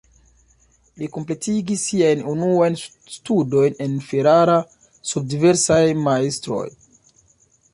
Li 1.01 1.09
kompletigis 1.17 1.83
siajn 1.89 2.23
unuajn 2.31 2.77
studojn 3.17 3.77
en 3.87 3.93
Ferrara 4.09 4.57
sub 5.11 5.29
diversaj 5.35 5.81
majstroj. 6.09 6.67